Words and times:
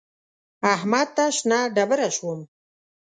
احمد 0.73 1.07
ته 1.15 1.25
شنه 1.37 1.59
ډبره 1.75 2.09
شوم. 2.17 2.39